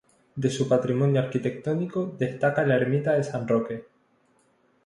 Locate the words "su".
0.49-0.67